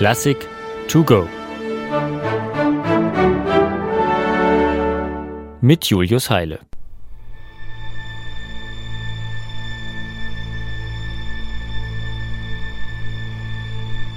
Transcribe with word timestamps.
Klassik 0.00 0.48
to 0.88 1.04
go. 1.04 1.28
Mit 5.60 5.84
Julius 5.84 6.30
Heile. 6.30 6.60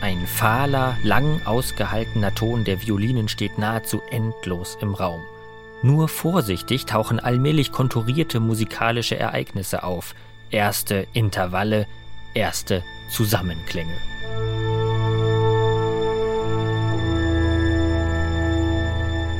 Ein 0.00 0.26
fahler, 0.26 0.96
lang 1.02 1.42
ausgehaltener 1.44 2.34
Ton 2.34 2.64
der 2.64 2.80
Violinen 2.80 3.28
steht 3.28 3.58
nahezu 3.58 4.00
endlos 4.10 4.78
im 4.80 4.94
Raum. 4.94 5.20
Nur 5.82 6.08
vorsichtig 6.08 6.86
tauchen 6.86 7.20
allmählich 7.20 7.70
konturierte 7.70 8.40
musikalische 8.40 9.18
Ereignisse 9.18 9.82
auf, 9.82 10.14
erste 10.50 11.06
Intervalle, 11.12 11.86
erste 12.32 12.82
Zusammenklänge. 13.10 14.15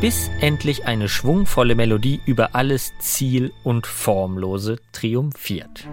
Bis 0.06 0.30
endlich 0.40 0.84
eine 0.86 1.08
schwungvolle 1.08 1.74
Melodie 1.74 2.20
über 2.26 2.54
alles 2.54 2.96
Ziel 3.00 3.52
und 3.64 3.88
Formlose 3.88 4.76
triumphiert. 4.92 5.88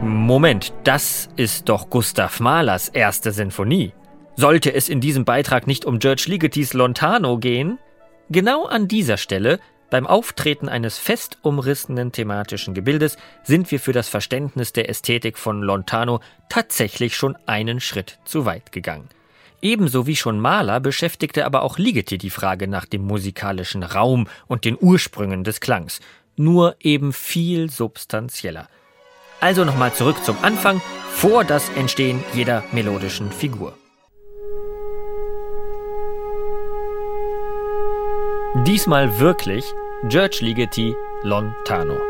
Moment, 0.00 0.72
das 0.84 1.28
ist 1.36 1.68
doch 1.68 1.90
Gustav 1.90 2.40
Mahlers 2.40 2.88
erste 2.88 3.30
Sinfonie. 3.30 3.92
Sollte 4.36 4.72
es 4.72 4.88
in 4.88 5.02
diesem 5.02 5.26
Beitrag 5.26 5.66
nicht 5.66 5.84
um 5.84 5.98
George 5.98 6.24
Ligetys 6.28 6.72
Lontano 6.72 7.36
gehen? 7.36 7.78
Genau 8.30 8.64
an 8.64 8.88
dieser 8.88 9.18
Stelle, 9.18 9.60
beim 9.90 10.06
Auftreten 10.06 10.68
eines 10.68 10.98
fest 10.98 11.38
umrissenen 11.42 12.12
thematischen 12.12 12.74
Gebildes, 12.74 13.16
sind 13.44 13.70
wir 13.70 13.80
für 13.80 13.92
das 13.92 14.08
Verständnis 14.08 14.72
der 14.72 14.88
Ästhetik 14.88 15.38
von 15.38 15.62
Lontano 15.62 16.20
tatsächlich 16.48 17.16
schon 17.16 17.36
einen 17.46 17.80
Schritt 17.80 18.18
zu 18.24 18.44
weit 18.44 18.72
gegangen. 18.72 19.08
Ebenso 19.62 20.06
wie 20.06 20.16
schon 20.16 20.38
Mahler 20.38 20.80
beschäftigte 20.80 21.44
aber 21.44 21.62
auch 21.62 21.78
Ligeti 21.78 22.18
die 22.18 22.30
Frage 22.30 22.68
nach 22.68 22.84
dem 22.84 23.02
musikalischen 23.02 23.82
Raum 23.82 24.28
und 24.46 24.64
den 24.64 24.76
Ursprüngen 24.80 25.44
des 25.44 25.60
Klangs, 25.60 26.00
nur 26.36 26.76
eben 26.80 27.12
viel 27.12 27.70
substanzieller. 27.70 28.68
Also 29.40 29.64
nochmal 29.64 29.92
zurück 29.92 30.22
zum 30.24 30.36
Anfang, 30.42 30.80
vor 31.10 31.44
das 31.44 31.68
Entstehen 31.70 32.22
jeder 32.34 32.62
melodischen 32.72 33.30
Figur. 33.32 33.76
Diesmal 38.64 39.18
wirklich 39.18 39.74
George 40.04 40.38
Ligeti 40.40 40.96
Lontano. 41.22 42.00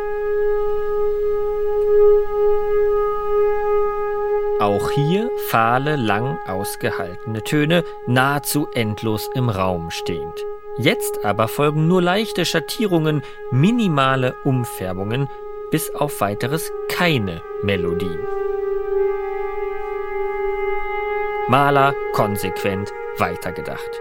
Auch 4.61 4.91
hier 4.91 5.29
fahle, 5.49 5.97
lang 5.97 6.39
ausgehaltene 6.47 7.43
Töne, 7.43 7.85
nahezu 8.07 8.69
endlos 8.73 9.29
im 9.35 9.49
Raum 9.49 9.91
stehend. 9.91 10.45
Jetzt 10.79 11.25
aber 11.25 11.49
folgen 11.49 11.89
nur 11.89 12.01
leichte 12.01 12.45
Schattierungen, 12.45 13.23
minimale 13.51 14.35
Umfärbungen, 14.45 15.29
bis 15.71 15.95
auf 15.95 16.21
weiteres 16.21 16.71
keine 16.89 17.43
Melodien. 17.63 18.21
Maler 21.49 21.95
konsequent 22.13 22.93
weitergedacht. 23.19 24.01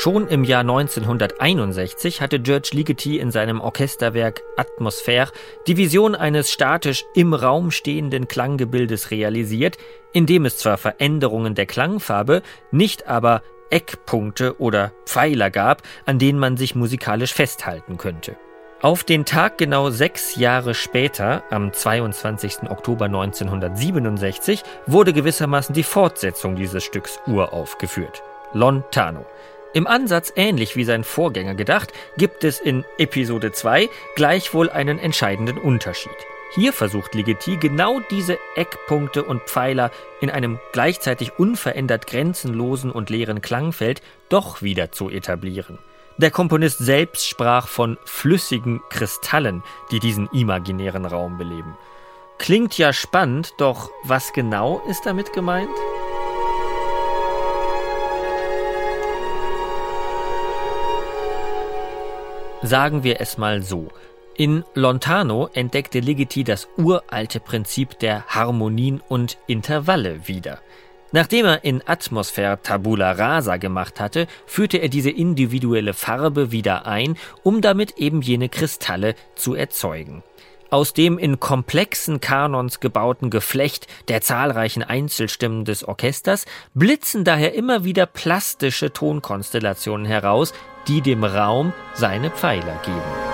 Schon 0.00 0.28
im 0.28 0.44
Jahr 0.44 0.60
1961 0.60 2.20
hatte 2.20 2.38
George 2.38 2.68
Ligeti 2.70 3.18
in 3.18 3.32
seinem 3.32 3.60
Orchesterwerk 3.60 4.42
Atmosphäre 4.56 5.32
die 5.66 5.76
Vision 5.76 6.14
eines 6.14 6.52
statisch 6.52 7.04
im 7.16 7.34
Raum 7.34 7.72
stehenden 7.72 8.28
Klanggebildes 8.28 9.10
realisiert, 9.10 9.76
in 10.12 10.24
dem 10.24 10.44
es 10.44 10.56
zwar 10.56 10.78
Veränderungen 10.78 11.56
der 11.56 11.66
Klangfarbe, 11.66 12.42
nicht 12.70 13.08
aber 13.08 13.42
Eckpunkte 13.70 14.60
oder 14.60 14.92
Pfeiler 15.04 15.50
gab, 15.50 15.82
an 16.06 16.20
denen 16.20 16.38
man 16.38 16.56
sich 16.56 16.76
musikalisch 16.76 17.34
festhalten 17.34 17.96
könnte. 17.96 18.36
Auf 18.80 19.02
den 19.02 19.24
Tag 19.24 19.58
genau 19.58 19.90
sechs 19.90 20.36
Jahre 20.36 20.74
später, 20.74 21.42
am 21.50 21.72
22. 21.72 22.70
Oktober 22.70 23.06
1967, 23.06 24.62
wurde 24.86 25.12
gewissermaßen 25.12 25.74
die 25.74 25.82
Fortsetzung 25.82 26.54
dieses 26.54 26.84
Stücks 26.84 27.18
uraufgeführt. 27.26 28.22
Lontano. 28.52 29.26
Im 29.74 29.86
Ansatz 29.86 30.32
ähnlich 30.34 30.76
wie 30.76 30.84
sein 30.84 31.04
Vorgänger 31.04 31.54
gedacht, 31.54 31.92
gibt 32.16 32.42
es 32.42 32.58
in 32.58 32.84
Episode 32.96 33.52
2 33.52 33.90
gleichwohl 34.16 34.70
einen 34.70 34.98
entscheidenden 34.98 35.58
Unterschied. 35.58 36.16
Hier 36.54 36.72
versucht 36.72 37.14
Ligeti 37.14 37.58
genau 37.58 38.00
diese 38.10 38.38
Eckpunkte 38.56 39.22
und 39.22 39.42
Pfeiler 39.42 39.90
in 40.22 40.30
einem 40.30 40.58
gleichzeitig 40.72 41.38
unverändert 41.38 42.06
grenzenlosen 42.06 42.90
und 42.90 43.10
leeren 43.10 43.42
Klangfeld 43.42 44.00
doch 44.30 44.62
wieder 44.62 44.90
zu 44.90 45.10
etablieren. 45.10 45.78
Der 46.16 46.30
Komponist 46.30 46.78
selbst 46.78 47.28
sprach 47.28 47.68
von 47.68 47.98
flüssigen 48.04 48.80
Kristallen, 48.88 49.62
die 49.92 50.00
diesen 50.00 50.28
imaginären 50.32 51.04
Raum 51.04 51.36
beleben. 51.36 51.76
Klingt 52.38 52.78
ja 52.78 52.92
spannend, 52.92 53.52
doch 53.58 53.90
was 54.04 54.32
genau 54.32 54.80
ist 54.88 55.04
damit 55.04 55.32
gemeint? 55.32 55.68
Sagen 62.62 63.04
wir 63.04 63.20
es 63.20 63.38
mal 63.38 63.62
so. 63.62 63.88
In 64.36 64.64
Lontano 64.74 65.48
entdeckte 65.52 66.00
Ligeti 66.00 66.42
das 66.42 66.68
uralte 66.76 67.38
Prinzip 67.38 67.98
der 68.00 68.26
Harmonien 68.26 69.00
und 69.08 69.38
Intervalle 69.46 70.26
wieder. 70.26 70.60
Nachdem 71.12 71.46
er 71.46 71.64
in 71.64 71.82
Atmosphäre 71.86 72.60
Tabula 72.60 73.12
Rasa 73.12 73.56
gemacht 73.56 74.00
hatte, 74.00 74.26
führte 74.44 74.78
er 74.78 74.88
diese 74.88 75.10
individuelle 75.10 75.94
Farbe 75.94 76.50
wieder 76.50 76.86
ein, 76.86 77.16
um 77.44 77.60
damit 77.60 77.96
eben 77.96 78.22
jene 78.22 78.48
Kristalle 78.48 79.14
zu 79.36 79.54
erzeugen. 79.54 80.22
Aus 80.70 80.92
dem 80.92 81.16
in 81.18 81.40
komplexen 81.40 82.20
Kanons 82.20 82.80
gebauten 82.80 83.30
Geflecht 83.30 83.86
der 84.08 84.20
zahlreichen 84.20 84.82
Einzelstimmen 84.82 85.64
des 85.64 85.82
Orchesters 85.82 86.44
blitzen 86.74 87.24
daher 87.24 87.54
immer 87.54 87.84
wieder 87.84 88.04
plastische 88.04 88.92
Tonkonstellationen 88.92 90.04
heraus, 90.04 90.52
die 90.86 91.00
dem 91.00 91.24
Raum 91.24 91.72
seine 91.94 92.30
Pfeiler 92.30 92.80
geben. 92.84 93.27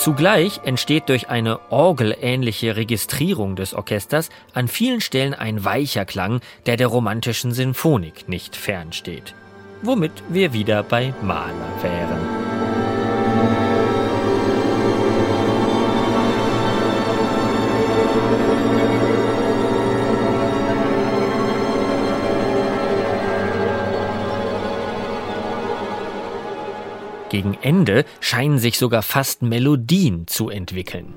Zugleich 0.00 0.62
entsteht 0.64 1.10
durch 1.10 1.28
eine 1.28 1.60
orgelähnliche 1.70 2.74
Registrierung 2.74 3.54
des 3.54 3.74
Orchesters 3.74 4.30
an 4.54 4.66
vielen 4.66 5.02
Stellen 5.02 5.34
ein 5.34 5.62
weicher 5.62 6.06
Klang, 6.06 6.40
der 6.64 6.78
der 6.78 6.86
romantischen 6.86 7.52
Sinfonik 7.52 8.26
nicht 8.26 8.56
fernsteht. 8.56 9.34
Womit 9.82 10.12
wir 10.30 10.54
wieder 10.54 10.82
bei 10.84 11.12
Mahler 11.20 11.82
wären. 11.82 12.49
Gegen 27.30 27.56
Ende 27.62 28.04
scheinen 28.20 28.58
sich 28.58 28.76
sogar 28.76 29.02
fast 29.02 29.42
Melodien 29.42 30.26
zu 30.26 30.50
entwickeln. 30.50 31.14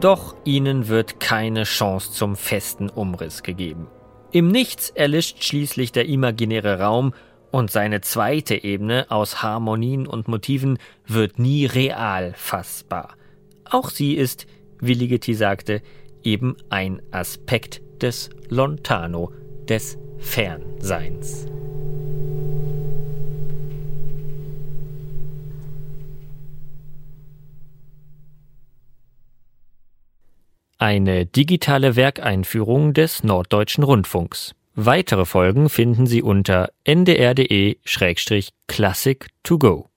Doch 0.00 0.34
ihnen 0.44 0.88
wird 0.88 1.20
keine 1.20 1.64
Chance 1.64 2.12
zum 2.12 2.34
festen 2.34 2.88
Umriss 2.88 3.42
gegeben. 3.42 3.86
Im 4.32 4.48
Nichts 4.48 4.90
erlischt 4.90 5.44
schließlich 5.44 5.92
der 5.92 6.06
imaginäre 6.06 6.80
Raum 6.80 7.12
und 7.52 7.70
seine 7.70 8.00
zweite 8.00 8.64
Ebene 8.64 9.06
aus 9.10 9.42
Harmonien 9.42 10.06
und 10.06 10.26
Motiven 10.26 10.78
wird 11.06 11.38
nie 11.38 11.66
real 11.66 12.32
fassbar. 12.34 13.14
Auch 13.64 13.90
sie 13.90 14.14
ist 14.14 14.46
wie 14.80 14.94
Ligeti 14.94 15.34
sagte, 15.34 15.82
eben 16.22 16.56
ein 16.68 17.02
Aspekt 17.10 17.82
des 18.02 18.30
Lontano, 18.48 19.32
des 19.68 19.98
Fernseins. 20.18 21.46
Eine 30.78 31.26
digitale 31.26 31.94
Werkeinführung 31.94 32.94
des 32.94 33.22
Norddeutschen 33.22 33.84
Rundfunks. 33.84 34.54
Weitere 34.74 35.26
Folgen 35.26 35.68
finden 35.68 36.06
Sie 36.06 36.22
unter 36.22 36.70
ndr.de-classic 36.84 39.26
to 39.42 39.58
go. 39.58 39.89